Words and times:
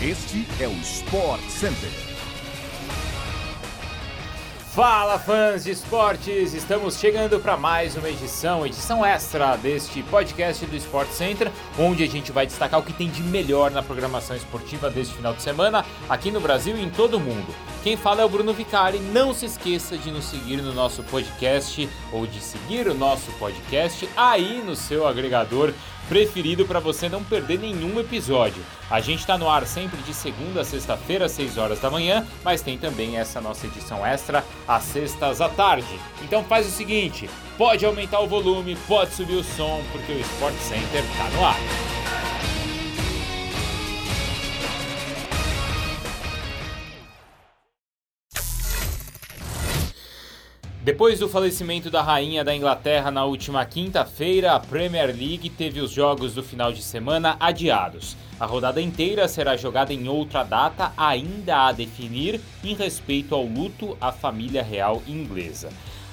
Este 0.00 0.46
é 0.60 0.68
o 0.68 0.72
Sport 0.74 1.40
Center. 1.48 1.90
Fala 4.72 5.18
fãs 5.18 5.64
de 5.64 5.72
esportes, 5.72 6.54
estamos 6.54 7.00
chegando 7.00 7.40
para 7.40 7.56
mais 7.56 7.96
uma 7.96 8.08
edição, 8.08 8.64
edição 8.64 9.04
extra 9.04 9.56
deste 9.56 10.04
podcast 10.04 10.64
do 10.66 10.76
Sport 10.76 11.08
Center, 11.08 11.50
onde 11.76 12.04
a 12.04 12.06
gente 12.06 12.30
vai 12.30 12.46
destacar 12.46 12.78
o 12.78 12.84
que 12.84 12.92
tem 12.92 13.10
de 13.10 13.24
melhor 13.24 13.72
na 13.72 13.82
programação 13.82 14.36
esportiva 14.36 14.88
deste 14.88 15.14
final 15.14 15.34
de 15.34 15.42
semana 15.42 15.84
aqui 16.08 16.30
no 16.30 16.40
Brasil 16.40 16.76
e 16.76 16.84
em 16.84 16.90
todo 16.90 17.16
o 17.16 17.20
mundo. 17.20 17.52
Quem 17.82 17.96
fala 17.96 18.22
é 18.22 18.24
o 18.24 18.28
Bruno 18.28 18.52
Vicari. 18.52 19.00
Não 19.00 19.34
se 19.34 19.46
esqueça 19.46 19.98
de 19.98 20.12
nos 20.12 20.26
seguir 20.26 20.62
no 20.62 20.72
nosso 20.72 21.02
podcast 21.02 21.88
ou 22.12 22.24
de 22.24 22.40
seguir 22.40 22.86
o 22.86 22.94
nosso 22.94 23.32
podcast 23.32 24.08
aí 24.16 24.62
no 24.64 24.76
seu 24.76 25.08
agregador 25.08 25.74
preferido 26.08 26.64
para 26.64 26.80
você 26.80 27.08
não 27.08 27.22
perder 27.22 27.58
nenhum 27.58 28.00
episódio. 28.00 28.62
A 28.90 29.00
gente 29.00 29.20
está 29.20 29.36
no 29.36 29.48
ar 29.48 29.66
sempre 29.66 30.00
de 30.02 30.14
segunda 30.14 30.62
a 30.62 30.64
sexta-feira, 30.64 31.26
às 31.26 31.32
6 31.32 31.58
horas 31.58 31.80
da 31.80 31.90
manhã, 31.90 32.26
mas 32.42 32.62
tem 32.62 32.78
também 32.78 33.18
essa 33.18 33.40
nossa 33.40 33.66
edição 33.66 34.04
extra 34.04 34.44
às 34.66 34.84
sextas 34.84 35.40
à 35.40 35.48
tarde. 35.48 36.00
Então 36.22 36.42
faz 36.44 36.66
o 36.66 36.70
seguinte, 36.70 37.28
pode 37.56 37.84
aumentar 37.84 38.20
o 38.20 38.26
volume, 38.26 38.76
pode 38.86 39.14
subir 39.14 39.36
o 39.36 39.44
som, 39.44 39.82
porque 39.92 40.12
o 40.12 40.20
Sport 40.20 40.56
Center 40.56 41.04
está 41.04 41.28
no 41.36 41.44
ar. 41.44 41.97
Depois 50.88 51.18
do 51.18 51.28
falecimento 51.28 51.90
da 51.90 52.00
rainha 52.00 52.42
da 52.42 52.56
Inglaterra 52.56 53.10
na 53.10 53.22
última 53.22 53.62
quinta-feira, 53.66 54.54
a 54.54 54.58
Premier 54.58 55.08
League 55.08 55.50
teve 55.50 55.82
os 55.82 55.90
jogos 55.90 56.32
do 56.32 56.42
final 56.42 56.72
de 56.72 56.80
semana 56.80 57.36
adiados. 57.38 58.16
A 58.40 58.46
rodada 58.46 58.80
inteira 58.80 59.28
será 59.28 59.54
jogada 59.54 59.92
em 59.92 60.08
outra 60.08 60.42
data, 60.42 60.90
ainda 60.96 61.66
a 61.66 61.72
definir, 61.72 62.40
em 62.64 62.74
respeito 62.74 63.34
ao 63.34 63.44
luto 63.44 63.98
à 64.00 64.10
família 64.10 64.62
real 64.62 65.02
inglesa. 65.06 65.68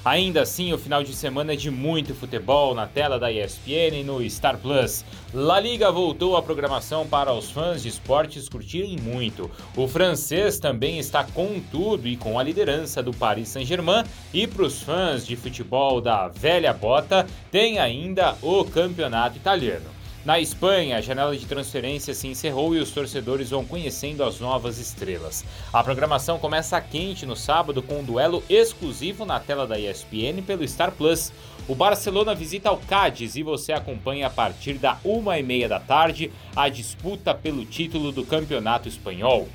Ainda 0.06 0.42
assim, 0.42 0.72
o 0.72 0.78
final 0.78 1.02
de 1.02 1.12
semana 1.12 1.54
é 1.54 1.56
de 1.56 1.68
muito 1.68 2.14
futebol 2.14 2.76
na 2.76 2.86
tela 2.86 3.18
da 3.18 3.32
ESPN 3.32 3.92
e 3.92 4.04
no 4.04 4.22
Star 4.30 4.56
Plus. 4.56 5.04
La 5.34 5.58
Liga 5.58 5.90
voltou 5.90 6.36
à 6.36 6.42
programação 6.44 7.04
para 7.08 7.32
os 7.32 7.50
fãs 7.50 7.82
de 7.82 7.88
esportes 7.88 8.48
curtirem 8.48 8.96
muito. 8.98 9.50
O 9.76 9.88
francês 9.88 10.60
também 10.60 11.00
está 11.00 11.24
com 11.24 11.60
tudo 11.72 12.06
e 12.06 12.16
com 12.16 12.38
a 12.38 12.42
liderança 12.44 13.02
do 13.02 13.12
Paris 13.12 13.48
Saint-Germain. 13.48 14.04
E 14.32 14.46
para 14.46 14.62
os 14.62 14.80
fãs 14.80 15.26
de 15.26 15.34
futebol 15.34 16.00
da 16.00 16.28
velha 16.28 16.72
bota, 16.72 17.26
tem 17.50 17.80
ainda 17.80 18.36
o 18.42 18.64
campeonato 18.64 19.36
italiano. 19.36 19.95
Na 20.26 20.40
Espanha, 20.40 20.96
a 20.96 21.00
janela 21.00 21.36
de 21.36 21.46
transferência 21.46 22.12
se 22.12 22.26
encerrou 22.26 22.74
e 22.74 22.80
os 22.80 22.90
torcedores 22.90 23.50
vão 23.50 23.64
conhecendo 23.64 24.24
as 24.24 24.40
novas 24.40 24.76
estrelas. 24.76 25.44
A 25.72 25.84
programação 25.84 26.36
começa 26.36 26.80
quente 26.80 27.24
no 27.24 27.36
sábado 27.36 27.80
com 27.80 28.00
um 28.00 28.02
duelo 28.02 28.42
exclusivo 28.50 29.24
na 29.24 29.38
tela 29.38 29.68
da 29.68 29.78
ESPN 29.78 30.42
pelo 30.44 30.66
Star 30.66 30.90
Plus. 30.90 31.32
O 31.68 31.76
Barcelona 31.76 32.34
visita 32.34 32.72
o 32.72 32.76
Cádiz 32.76 33.36
e 33.36 33.44
você 33.44 33.72
acompanha 33.72 34.26
a 34.26 34.30
partir 34.30 34.74
da 34.78 34.98
uma 35.04 35.38
e 35.38 35.44
meia 35.44 35.68
da 35.68 35.78
tarde 35.78 36.32
a 36.56 36.68
disputa 36.68 37.32
pelo 37.32 37.64
título 37.64 38.10
do 38.10 38.26
Campeonato 38.26 38.88
Espanhol. 38.88 39.46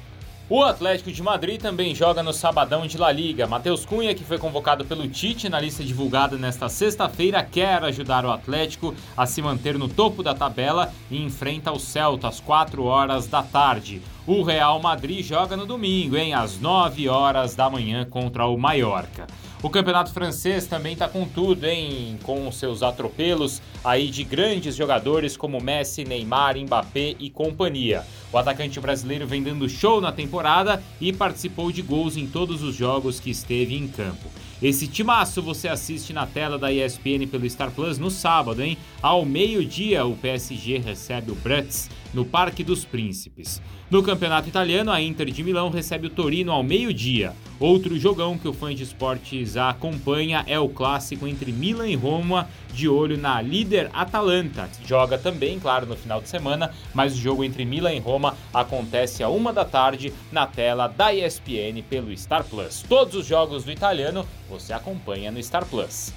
O 0.53 0.63
Atlético 0.63 1.09
de 1.09 1.23
Madrid 1.23 1.61
também 1.61 1.95
joga 1.95 2.21
no 2.21 2.33
sabadão 2.33 2.85
de 2.85 2.97
La 2.97 3.09
Liga. 3.09 3.47
Matheus 3.47 3.85
Cunha, 3.85 4.13
que 4.13 4.25
foi 4.25 4.37
convocado 4.37 4.83
pelo 4.83 5.07
Tite 5.07 5.47
na 5.47 5.61
lista 5.61 5.81
divulgada 5.81 6.35
nesta 6.35 6.67
sexta-feira, 6.67 7.41
quer 7.41 7.81
ajudar 7.85 8.25
o 8.25 8.31
Atlético 8.31 8.93
a 9.15 9.25
se 9.25 9.41
manter 9.41 9.79
no 9.79 9.87
topo 9.87 10.21
da 10.21 10.33
tabela 10.33 10.91
e 11.09 11.23
enfrenta 11.23 11.71
o 11.71 11.79
Celta 11.79 12.27
às 12.27 12.41
4 12.41 12.83
horas 12.83 13.27
da 13.27 13.41
tarde. 13.41 14.01
O 14.27 14.43
Real 14.43 14.77
Madrid 14.81 15.25
joga 15.25 15.55
no 15.55 15.65
domingo, 15.65 16.17
hein, 16.17 16.33
às 16.33 16.59
9 16.59 17.07
horas 17.07 17.55
da 17.55 17.69
manhã 17.69 18.03
contra 18.03 18.45
o 18.45 18.57
Mallorca. 18.57 19.27
O 19.63 19.69
campeonato 19.69 20.11
francês 20.11 20.65
também 20.65 20.93
está 20.93 21.07
com 21.07 21.23
tudo, 21.23 21.65
hein? 21.65 22.17
Com 22.23 22.51
seus 22.51 22.81
atropelos 22.81 23.61
aí 23.83 24.09
de 24.09 24.23
grandes 24.23 24.75
jogadores 24.75 25.37
como 25.37 25.61
Messi, 25.61 26.03
Neymar, 26.03 26.57
Mbappé 26.57 27.15
e 27.19 27.29
companhia. 27.29 28.03
O 28.33 28.39
atacante 28.39 28.79
brasileiro 28.79 29.27
vem 29.27 29.43
dando 29.43 29.69
show 29.69 30.01
na 30.01 30.11
temporada 30.11 30.81
e 30.99 31.13
participou 31.13 31.71
de 31.71 31.83
gols 31.83 32.17
em 32.17 32.25
todos 32.25 32.63
os 32.63 32.73
jogos 32.73 33.19
que 33.19 33.29
esteve 33.29 33.75
em 33.75 33.87
campo. 33.87 34.31
Esse 34.63 34.87
timaço 34.87 35.43
você 35.43 35.67
assiste 35.67 36.11
na 36.11 36.25
tela 36.25 36.57
da 36.57 36.73
ESPN 36.73 37.27
pelo 37.29 37.47
Star 37.47 37.69
Plus 37.69 37.99
no 37.99 38.09
sábado, 38.09 38.63
hein? 38.63 38.79
Ao 38.99 39.23
meio-dia, 39.23 40.05
o 40.05 40.15
PSG 40.15 40.79
recebe 40.79 41.31
o 41.31 41.35
Bretz 41.35 41.87
no 42.13 42.25
Parque 42.25 42.63
dos 42.63 42.85
Príncipes. 42.85 43.61
No 43.89 44.01
campeonato 44.01 44.47
italiano, 44.47 44.91
a 44.91 45.01
Inter 45.01 45.29
de 45.31 45.43
Milão 45.43 45.69
recebe 45.69 46.07
o 46.07 46.09
Torino 46.09 46.51
ao 46.51 46.63
meio-dia. 46.63 47.33
Outro 47.59 47.99
jogão 47.99 48.37
que 48.37 48.47
o 48.47 48.53
fã 48.53 48.73
de 48.73 48.83
esportes 48.83 49.55
acompanha 49.55 50.43
é 50.47 50.59
o 50.59 50.69
clássico 50.69 51.27
entre 51.27 51.51
Milan 51.51 51.87
e 51.87 51.95
Roma, 51.95 52.49
de 52.73 52.87
olho 52.87 53.17
na 53.17 53.41
líder 53.41 53.89
Atalanta. 53.93 54.69
Joga 54.85 55.17
também, 55.17 55.59
claro, 55.59 55.85
no 55.85 55.95
final 55.95 56.21
de 56.21 56.29
semana, 56.29 56.71
mas 56.93 57.13
o 57.13 57.17
jogo 57.17 57.43
entre 57.43 57.65
Milan 57.65 57.93
e 57.93 57.99
Roma 57.99 58.35
acontece 58.53 59.21
a 59.21 59.29
uma 59.29 59.53
da 59.53 59.65
tarde 59.65 60.11
na 60.31 60.47
tela 60.47 60.87
da 60.87 61.13
ESPN 61.13 61.83
pelo 61.89 62.15
Star 62.17 62.43
Plus. 62.43 62.83
Todos 62.87 63.13
os 63.13 63.25
jogos 63.25 63.63
do 63.63 63.71
italiano 63.71 64.25
você 64.49 64.73
acompanha 64.73 65.31
no 65.31 65.41
Star 65.43 65.65
Plus. 65.65 66.13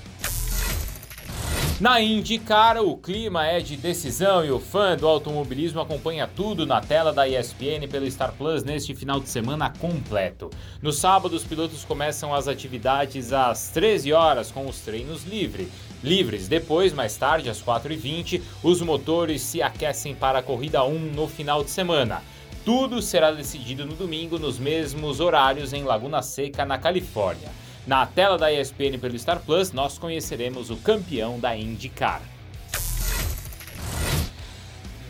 Na 1.81 2.01
IndyCar, 2.01 2.81
o 2.81 2.97
clima 2.97 3.49
é 3.49 3.59
de 3.59 3.77
decisão 3.77 4.45
e 4.45 4.51
o 4.53 4.61
fã 4.61 4.97
do 4.97 5.09
automobilismo 5.09 5.81
acompanha 5.81 6.25
tudo 6.25 6.65
na 6.65 6.81
tela 6.81 7.12
da 7.12 7.29
ESPN 7.29 7.89
pelo 7.91 8.09
Star 8.09 8.33
Plus 8.39 8.62
neste 8.62 8.95
final 8.95 9.19
de 9.19 9.29
semana 9.29 9.69
completo. 9.81 10.51
No 10.81 10.93
sábado, 10.93 11.34
os 11.34 11.43
pilotos 11.43 11.84
começam 11.84 12.33
as 12.33 12.47
atividades 12.47 13.33
às 13.33 13.71
13 13.71 14.13
horas 14.13 14.53
com 14.53 14.69
os 14.69 14.79
treinos 14.83 15.25
livre. 15.25 15.69
livres. 16.01 16.47
Depois, 16.47 16.93
mais 16.93 17.17
tarde, 17.17 17.51
às 17.51 17.61
4h20, 17.61 18.41
os 18.63 18.81
motores 18.81 19.43
se 19.43 19.61
aquecem 19.61 20.15
para 20.15 20.39
a 20.39 20.43
corrida 20.43 20.84
1 20.84 20.97
no 21.13 21.27
final 21.27 21.65
de 21.65 21.71
semana. 21.71 22.23
Tudo 22.65 23.03
será 23.03 23.33
decidido 23.33 23.84
no 23.84 23.97
domingo 23.97 24.39
nos 24.39 24.61
mesmos 24.61 25.19
horários 25.19 25.73
em 25.73 25.83
Laguna 25.83 26.23
Seca, 26.23 26.65
na 26.65 26.79
Califórnia. 26.79 27.51
Na 27.87 28.06
tela 28.06 28.39
da 28.39 28.50
ESPN 28.50 28.99
pelo 28.99 29.19
Star 29.19 29.41
Plus, 29.41 29.71
nós 29.71 29.99
conheceremos 29.99 30.71
o 30.71 30.77
campeão 30.77 31.39
da 31.39 31.55
IndyCar. 31.55 32.22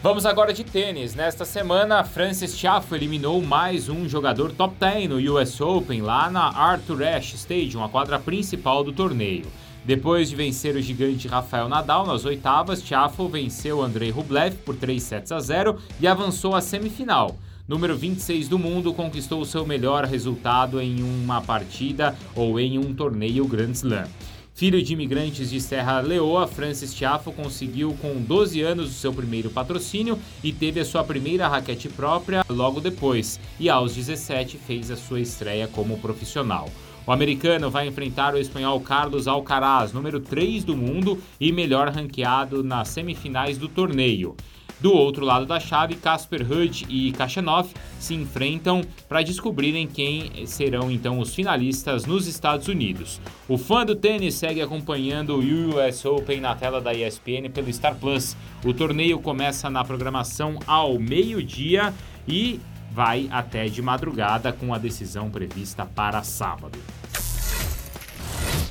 Vamos 0.02 0.26
agora 0.26 0.52
de 0.52 0.64
tênis. 0.64 1.14
Nesta 1.14 1.44
semana, 1.44 2.02
Francis 2.02 2.58
Tiafoe 2.58 2.98
eliminou 2.98 3.40
mais 3.40 3.88
um 3.88 4.08
jogador 4.08 4.50
top 4.50 4.74
10 4.80 5.08
no 5.08 5.34
US 5.34 5.60
Open 5.60 6.02
lá 6.02 6.28
na 6.28 6.48
Arthur 6.48 7.04
Ashe 7.04 7.36
Stadium, 7.36 7.84
a 7.84 7.88
quadra 7.88 8.18
principal 8.18 8.82
do 8.82 8.92
torneio. 8.92 9.46
Depois 9.84 10.28
de 10.28 10.34
vencer 10.34 10.74
o 10.74 10.82
gigante 10.82 11.28
Rafael 11.28 11.68
Nadal 11.68 12.04
nas 12.04 12.24
oitavas, 12.24 12.82
Tiafoe 12.82 13.30
venceu 13.30 13.82
Andrei 13.82 14.10
Rublev 14.10 14.56
por 14.64 14.74
3 14.74 15.00
sets 15.00 15.30
a 15.30 15.38
0 15.38 15.78
e 16.00 16.08
avançou 16.08 16.56
à 16.56 16.60
semifinal 16.60 17.36
número 17.66 17.96
26 17.96 18.48
do 18.48 18.58
mundo, 18.58 18.92
conquistou 18.92 19.44
seu 19.44 19.66
melhor 19.66 20.04
resultado 20.04 20.80
em 20.80 21.02
uma 21.02 21.40
partida 21.40 22.16
ou 22.34 22.60
em 22.60 22.78
um 22.78 22.94
torneio 22.94 23.46
Grand 23.46 23.72
Slam. 23.72 24.06
Filho 24.54 24.80
de 24.80 24.92
imigrantes 24.92 25.50
de 25.50 25.60
Serra 25.60 26.00
Leoa, 26.00 26.46
Francis 26.46 26.94
Tiafo 26.94 27.32
conseguiu 27.32 27.96
com 28.00 28.22
12 28.22 28.60
anos 28.60 28.90
o 28.90 28.94
seu 28.94 29.12
primeiro 29.12 29.50
patrocínio 29.50 30.16
e 30.44 30.52
teve 30.52 30.78
a 30.78 30.84
sua 30.84 31.02
primeira 31.02 31.48
raquete 31.48 31.88
própria 31.88 32.44
logo 32.48 32.80
depois, 32.80 33.40
e 33.58 33.68
aos 33.68 33.96
17 33.96 34.56
fez 34.58 34.92
a 34.92 34.96
sua 34.96 35.20
estreia 35.20 35.66
como 35.66 35.98
profissional. 35.98 36.70
O 37.04 37.10
americano 37.10 37.68
vai 37.68 37.88
enfrentar 37.88 38.34
o 38.34 38.38
espanhol 38.38 38.80
Carlos 38.80 39.26
Alcaraz, 39.26 39.92
número 39.92 40.20
3 40.20 40.62
do 40.62 40.76
mundo 40.76 41.18
e 41.40 41.50
melhor 41.50 41.88
ranqueado 41.88 42.62
nas 42.62 42.88
semifinais 42.88 43.58
do 43.58 43.68
torneio. 43.68 44.36
Do 44.84 44.92
outro 44.92 45.24
lado 45.24 45.46
da 45.46 45.58
chave, 45.58 45.94
Casper 45.94 46.46
Ruud 46.46 46.84
e 46.90 47.10
Kachanov 47.12 47.72
se 47.98 48.12
enfrentam 48.12 48.82
para 49.08 49.22
descobrirem 49.22 49.86
quem 49.86 50.46
serão 50.46 50.90
então 50.90 51.20
os 51.20 51.34
finalistas 51.34 52.04
nos 52.04 52.26
Estados 52.26 52.68
Unidos. 52.68 53.18
O 53.48 53.56
fã 53.56 53.86
do 53.86 53.96
tênis 53.96 54.34
segue 54.34 54.60
acompanhando 54.60 55.36
o 55.36 55.70
US 55.70 56.04
Open 56.04 56.38
na 56.38 56.54
tela 56.54 56.82
da 56.82 56.92
ESPN 56.92 57.48
pelo 57.50 57.72
Star 57.72 57.94
Plus. 57.94 58.36
O 58.62 58.74
torneio 58.74 59.18
começa 59.20 59.70
na 59.70 59.82
programação 59.82 60.58
ao 60.66 60.98
meio-dia 60.98 61.94
e 62.28 62.60
vai 62.92 63.26
até 63.32 63.64
de 63.68 63.80
madrugada 63.80 64.52
com 64.52 64.74
a 64.74 64.76
decisão 64.76 65.30
prevista 65.30 65.86
para 65.86 66.22
sábado. 66.22 66.78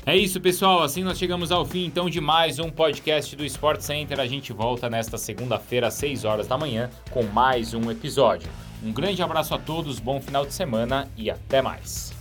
É 0.06 0.14
isso, 0.14 0.38
pessoal. 0.38 0.82
Assim 0.82 1.02
nós 1.02 1.18
chegamos 1.18 1.50
ao 1.50 1.64
fim 1.64 1.86
então 1.86 2.10
de 2.10 2.20
mais 2.20 2.58
um 2.58 2.68
podcast 2.68 3.34
do 3.34 3.44
Sport 3.44 3.80
Center. 3.80 4.20
A 4.20 4.26
gente 4.26 4.52
volta 4.52 4.90
nesta 4.90 5.16
segunda-feira 5.16 5.86
às 5.86 5.94
6 5.94 6.26
horas 6.26 6.46
da 6.46 6.58
manhã 6.58 6.90
com 7.10 7.22
mais 7.22 7.72
um 7.72 7.90
episódio. 7.90 8.48
Um 8.82 8.92
grande 8.92 9.22
abraço 9.22 9.54
a 9.54 9.58
todos, 9.58 9.98
bom 9.98 10.20
final 10.20 10.44
de 10.44 10.52
semana 10.52 11.08
e 11.16 11.30
até 11.30 11.62
mais. 11.62 12.13